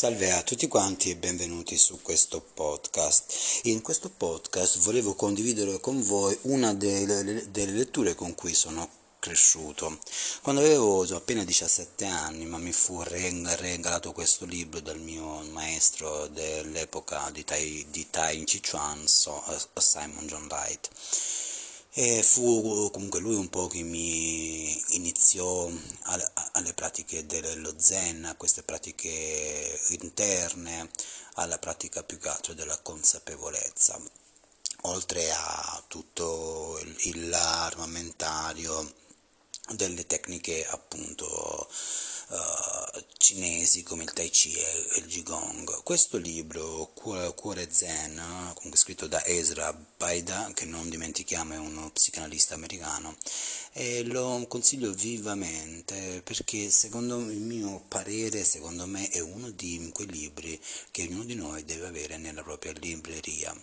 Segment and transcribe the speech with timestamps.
[0.00, 3.60] Salve a tutti quanti e benvenuti su questo podcast.
[3.64, 9.98] In questo podcast volevo condividere con voi una delle, delle letture con cui sono cresciuto.
[10.40, 17.28] Quando avevo appena 17 anni, ma mi fu regalato questo libro dal mio maestro dell'epoca
[17.30, 20.88] di Tai, di tai Chi Chuan, Simon John Wright
[22.02, 25.70] e fu comunque lui un po' che mi iniziò
[26.04, 30.88] alle, pratiche dello zen, a queste pratiche interne,
[31.34, 34.00] alla pratica più che altro della consapevolezza,
[34.84, 36.80] oltre a tutto
[37.12, 38.94] l'armamentario
[39.74, 41.68] delle tecniche appunto
[42.30, 45.82] uh, cinesi come il Tai Chi e il Qigong.
[45.82, 48.14] Questo libro, Cuore Zen,
[48.54, 53.16] comunque scritto da Ezra Baida, che non dimentichiamo è uno psicanalista americano,
[53.72, 60.08] e lo consiglio vivamente perché secondo il mio parere, secondo me è uno di quei
[60.08, 60.60] libri
[60.90, 63.54] che ognuno di noi deve avere nella propria libreria.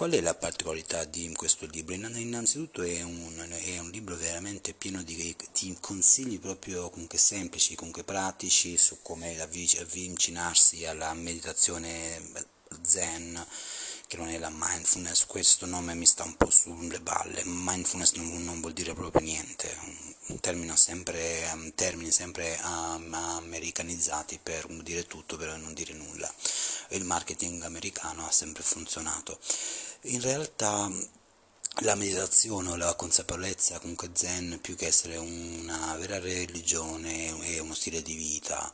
[0.00, 1.94] Qual è la particolarità di questo libro?
[1.94, 8.02] Innanzitutto è un, è un libro veramente pieno di, di, consigli proprio comunque semplici, comunque
[8.02, 12.18] pratici su come avvicinarsi alla meditazione
[12.80, 13.46] zen
[14.10, 18.42] che non è la mindfulness, questo nome mi sta un po' sulle balle, mindfulness non,
[18.42, 19.72] non vuol dire proprio niente,
[20.26, 26.28] un termine sempre, termini sempre um, americanizzati per dire tutto, per non dire nulla,
[26.88, 29.38] il marketing americano ha sempre funzionato.
[30.00, 30.90] In realtà
[31.82, 37.74] la meditazione o la consapevolezza comunque zen più che essere una vera religione è uno
[37.74, 38.72] stile di vita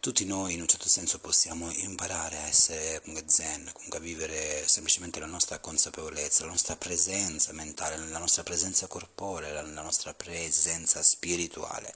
[0.00, 5.20] tutti noi in un certo senso possiamo imparare a essere zen, comunque a vivere semplicemente
[5.20, 11.92] la nostra consapevolezza, la nostra presenza mentale, la nostra presenza corporea, la nostra presenza spirituale.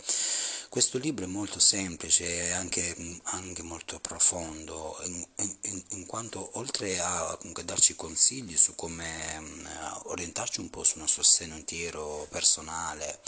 [0.74, 5.24] Questo libro è molto semplice e anche, anche, molto profondo, in,
[5.60, 11.22] in, in, quanto oltre a darci consigli su come uh, orientarci un po' sul nostro
[11.22, 13.20] sentiero personale,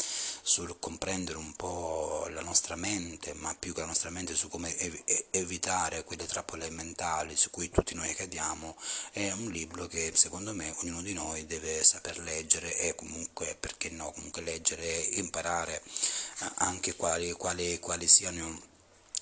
[0.43, 4.66] sul comprendere un po' la nostra mente, ma più che la nostra mente su come
[4.67, 8.77] ev- evitare quelle trappole mentali su cui tutti noi cadiamo,
[9.13, 13.91] è un libro che secondo me ognuno di noi deve saper leggere e comunque, perché
[13.91, 15.83] no, comunque leggere e imparare
[16.57, 18.75] anche quali quali, quali siano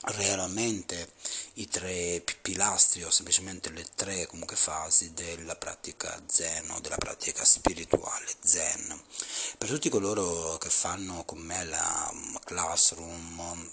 [0.06, 1.12] realmente
[1.54, 7.44] i tre pilastri o semplicemente le tre comunque fasi della pratica zen o della pratica
[7.44, 9.03] spirituale zen.
[9.56, 12.12] Per tutti coloro che fanno con me la
[12.44, 13.72] classroom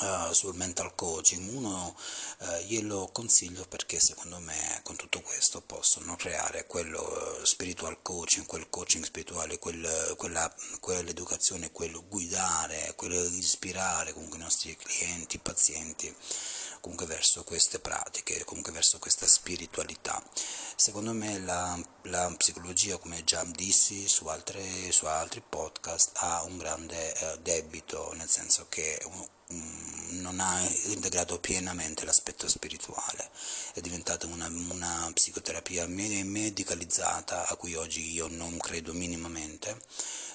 [0.00, 1.94] Uh, sul mental coaching, uno
[2.38, 8.46] uh, glielo consiglio perché secondo me con tutto questo possono creare quello uh, spiritual coaching,
[8.46, 10.50] quel coaching spirituale, quel, quella,
[10.80, 16.16] quell'educazione, quello guidare, quello ispirare comunque i nostri clienti, pazienti
[16.80, 20.22] comunque verso queste pratiche, comunque verso questa spiritualità.
[20.76, 26.58] Secondo me la, la psicologia, come già dissi su, altre, su altri podcast, ha un
[26.58, 29.28] grande eh, debito, nel senso che um,
[30.20, 33.30] non ha integrato pienamente l'aspetto spirituale,
[33.74, 39.78] è diventata una, una psicoterapia medicalizzata a cui oggi io non credo minimamente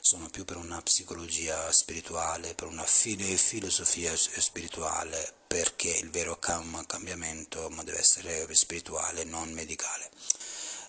[0.05, 7.97] sono più per una psicologia spirituale, per una filosofia spirituale, perché il vero cambiamento deve
[7.97, 10.11] essere spirituale, non medicale.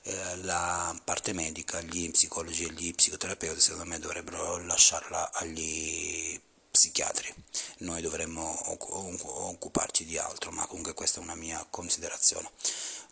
[0.09, 6.41] Eh, la parte medica, gli psicologi e gli psicoterapeuti secondo me dovrebbero lasciarla agli
[6.71, 7.34] psichiatri,
[7.78, 12.49] noi dovremmo occuparci di altro, ma comunque questa è una mia considerazione.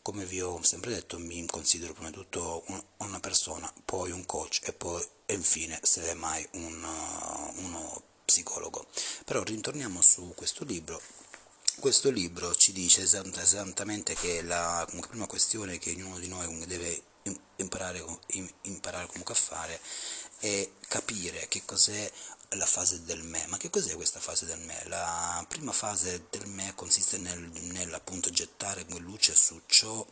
[0.03, 2.65] Come vi ho sempre detto, mi considero prima di tutto
[2.99, 6.85] una persona, poi un coach e poi e infine, se mai, un,
[7.57, 8.87] uno psicologo.
[9.25, 11.01] Però ritorniamo su questo libro
[11.79, 17.03] questo libro ci dice esattamente che la prima questione che ognuno di noi deve
[17.57, 18.05] imparare,
[18.63, 19.81] imparare comunque a fare
[20.39, 22.11] è capire che cos'è
[22.51, 23.47] la fase del me.
[23.49, 24.83] Ma che cos'è questa fase del me?
[24.87, 30.07] La prima fase del me consiste nel, nell'appunto gettare luce su ciò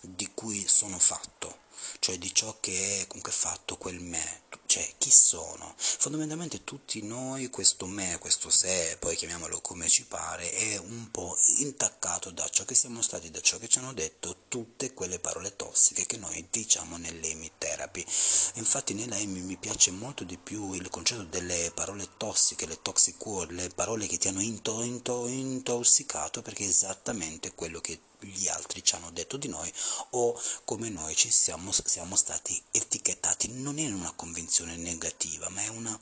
[0.00, 1.60] di cui sono fatto,
[1.98, 4.42] cioè di ciò che è comunque fatto quel me,
[4.74, 5.72] cioè chi sono.
[5.76, 11.36] Fondamentalmente tutti noi, questo me, questo sé, poi chiamiamolo come ci pare, è un po'
[11.58, 15.56] intaccato da ciò che siamo stati, da ciò che ci hanno detto tutte quelle parole
[15.56, 18.06] tossiche che noi diciamo nell'emi therapy.
[18.54, 23.50] Infatti nell'emi mi piace molto di più il concetto delle parole tossiche, le toxic word,
[23.50, 28.84] le parole che ti hanno into, into, intossicato perché è esattamente quello che gli altri
[28.84, 29.72] ci hanno detto di noi
[30.10, 33.48] o come noi ci siamo, siamo stati etichettati.
[33.54, 36.00] Non è una convinzione negativa, ma è una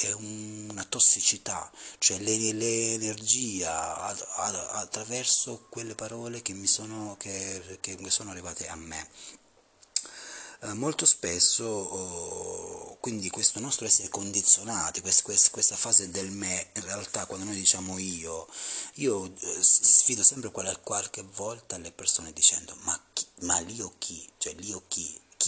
[0.00, 3.96] è una tossicità, cioè l'energia
[4.72, 9.08] attraverso quelle parole che mi sono, che, che sono arrivate a me.
[10.60, 16.70] Eh, molto spesso oh, quindi questo nostro essere condizionati, quest, quest, questa fase del me,
[16.74, 18.48] in realtà quando noi diciamo io,
[18.94, 24.28] io eh, sfido sempre qualche, volta le persone dicendo ma, chi, ma l'io chi?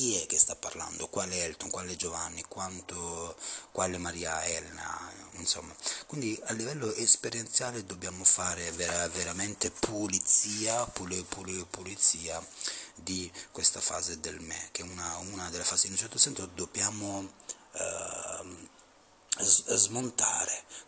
[0.00, 0.16] Chi?
[0.16, 3.36] è che sta parlando, quale Elton, quale Giovanni, quanto,
[3.70, 4.98] quale Maria Elena,
[5.32, 5.74] insomma.
[6.06, 12.42] Quindi a livello esperienziale dobbiamo fare vera, veramente pulizia, pul, pul, pulizia
[12.94, 16.46] di questa fase del me, che è una, una delle fasi in un certo senso
[16.46, 17.34] dobbiamo
[17.72, 18.68] eh,
[19.42, 20.39] smontare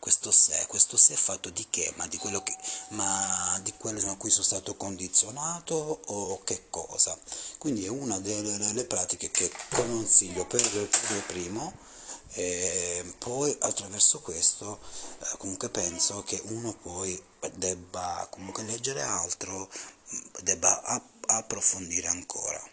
[0.02, 1.92] questo sé, questo sé fatto di che?
[1.94, 2.56] Ma di quello, che,
[2.88, 7.16] ma di quello a cui sono stato condizionato o che cosa?
[7.56, 11.72] Quindi è una delle, delle pratiche che consiglio per, per primo
[12.32, 14.80] e poi attraverso questo
[15.20, 17.22] eh, comunque penso che uno poi
[17.52, 19.70] debba comunque leggere altro,
[20.42, 20.82] debba
[21.26, 22.71] approfondire ancora.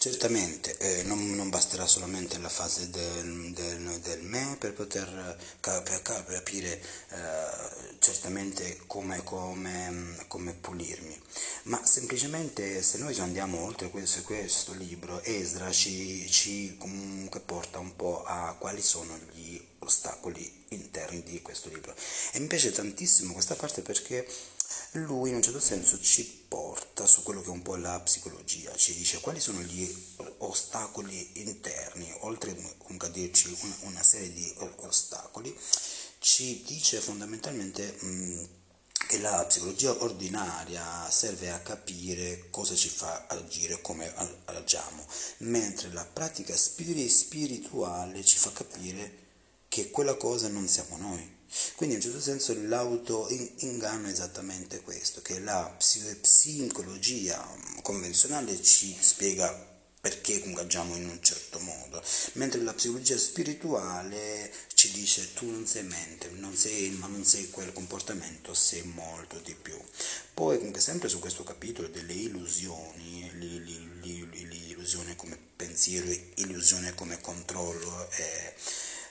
[0.00, 6.02] Certamente eh, non, non, basterà solamente la fase del, del, del me per poter cap-
[6.02, 6.80] capire
[7.10, 11.20] eh, certamente come, come, come, pulirmi,
[11.64, 17.94] ma semplicemente se noi andiamo oltre questo, questo libro, Esdra ci, ci comunque porta un
[17.94, 21.94] po' a quali sono gli ostacoli interni di questo libro.
[22.32, 24.26] E mi piace tantissimo questa parte perché
[24.92, 28.74] lui in un certo senso ci porta su quello che è un po' la psicologia,
[28.74, 29.88] ci dice quali sono gli
[30.38, 32.56] ostacoli interni, oltre
[32.98, 35.56] a dirci una, una serie di ostacoli,
[36.18, 38.48] ci dice fondamentalmente mh,
[39.06, 44.12] che la psicologia ordinaria serve a capire cosa ci fa agire, come
[44.46, 45.06] agiamo,
[45.38, 49.18] mentre la pratica spirituale ci fa capire
[49.68, 51.38] che quella cosa non siamo noi
[51.76, 57.44] quindi in un certo senso l'auto-inganno è esattamente questo, che la psicologia
[57.82, 59.68] convenzionale ci spiega
[60.00, 62.02] perché agiamo in un certo modo,
[62.32, 67.50] mentre la psicologia spirituale ci dice tu non sei mente, non sei, ma non sei
[67.50, 69.78] quel comportamento, sei molto di più.
[70.32, 73.30] Poi comunque sempre su questo capitolo delle illusioni,
[74.00, 78.54] l'illusione come pensiero, illusione come controllo, eh,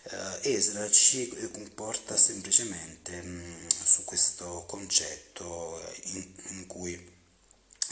[0.03, 7.17] eh, Esra ci comporta semplicemente mh, mm, su questo concetto in, in, cui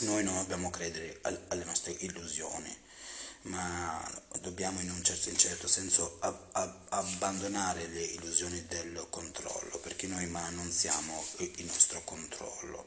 [0.00, 2.76] noi non dobbiamo credere al, alle nostre illusioni,
[3.42, 9.78] ma dobbiamo in un certo, in certo senso ab, ab, abbandonare le illusioni del controllo,
[9.78, 12.86] perché noi ma non siamo il nostro controllo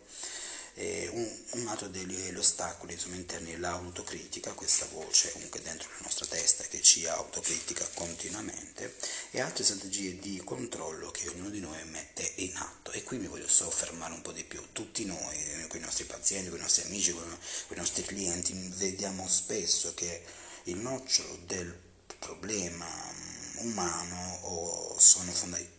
[0.76, 6.04] eh, un, un, altro degli ostacoli insomma, interni è l'autocritica, questa voce comunque dentro la
[6.04, 8.96] nostra testa che ci autocritica continuamente,
[9.32, 12.92] e altre strategie di controllo che ognuno di noi mette in atto.
[12.92, 14.62] E qui mi voglio soffermare un po' di più.
[14.72, 17.38] Tutti noi, con i nostri pazienti, con i nostri amici, con
[17.70, 20.24] i nostri clienti, vediamo spesso che
[20.66, 21.76] il nocciolo del
[22.20, 23.11] problema
[23.64, 25.32] umano o sono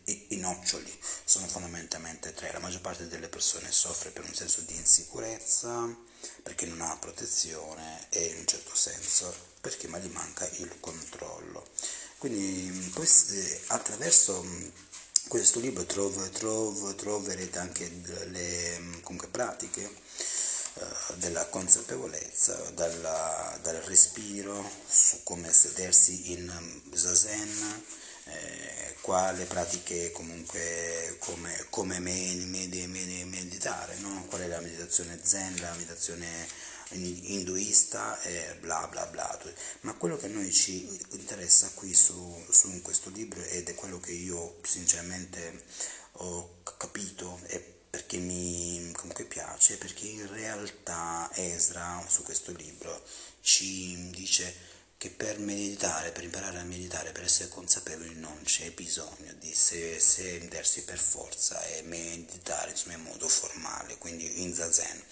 [0.04, 0.92] i, i, noccioli
[1.24, 2.52] sono fondamentalmente tre.
[2.52, 5.88] La maggior parte delle persone soffre per un senso di insicurezza,
[6.42, 11.68] perché non ha protezione e in un certo senso perché ma gli manca il controllo.
[12.18, 13.08] Quindi poi,
[13.68, 14.44] attraverso
[15.28, 17.88] questo libro trov, trov, troverete anche
[18.30, 19.90] le comunque, pratiche
[21.16, 26.50] della consapevolezza, dalla, dal respiro, su come sedersi in
[26.92, 27.84] zazen,
[28.24, 34.24] eh, quale pratiche comunque come, come meditare, no?
[34.28, 36.26] qual è la meditazione zen, la meditazione
[36.92, 39.38] induista e bla bla bla.
[39.80, 43.98] Ma quello che a noi ci interessa qui su, su questo libro ed è quello
[44.00, 45.64] che io sinceramente
[46.16, 48.90] ho capito e perché mi
[49.62, 53.02] piace, perché in realtà Esra su questo libro
[53.40, 59.32] ci dice che per meditare, per imparare a meditare, per essere consapevoli non c'è bisogno
[59.38, 65.02] di sedersi per forza e meditare insomma, in modo formale, quindi in zazen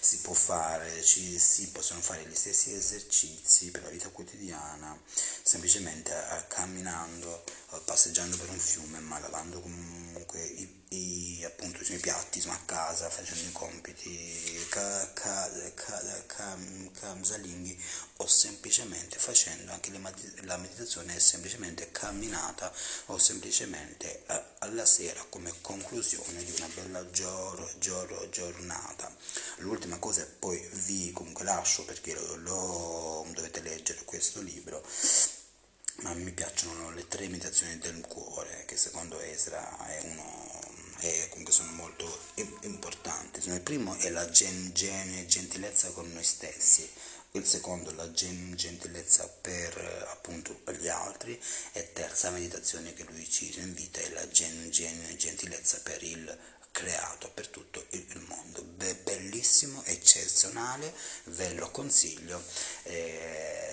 [0.00, 4.98] si può fare, ci, si possono fare gli stessi esercizi per la vita quotidiana,
[5.42, 11.98] semplicemente eh, camminando, eh, passeggiando per un fiume, ma lavando comunque i, i, appunto, i
[11.98, 16.56] piatti insomma, a casa, facendo i compiti, ca, ca, ca,
[16.92, 17.82] camsalinghi
[18.16, 20.00] o semplicemente facendo anche le,
[20.42, 22.72] la meditazione semplicemente camminata
[23.06, 29.14] o semplicemente eh, alla sera come conclusione di una bella gior, gior, giornata.
[29.58, 34.82] L'ultima cosa e poi vi comunque lascio perché lo, lo dovete leggere questo libro
[36.02, 40.60] ma mi piacciono le tre meditazioni del cuore, che secondo Esra è uno,
[40.98, 42.06] è, comunque sono molto
[42.62, 43.40] importanti.
[43.48, 46.88] Il primo è la gen, gen, gentilezza con noi stessi,
[47.32, 51.38] il secondo la gen, gentilezza per appunto gli altri
[51.72, 56.38] e terza meditazione che lui ci invita è la gen, gen, gentilezza per il
[56.70, 58.62] creato per tutto il mondo.
[58.62, 60.94] Be- bellissimo, eccezionale,
[61.24, 62.42] ve lo consiglio.
[62.84, 63.67] Eh,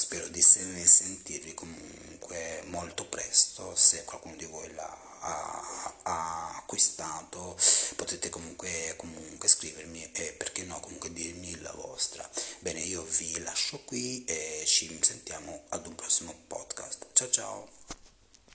[0.00, 3.76] spero di sentirvi comunque molto presto.
[3.76, 7.56] Se qualcuno di voi l'ha ha, acquistato
[7.96, 12.28] potete comunque, comunque scrivermi e perché no comunque dirmi la vostra.
[12.60, 17.06] Bene, io vi lascio qui e ci sentiamo ad un prossimo podcast.
[17.12, 17.99] Ciao ciao!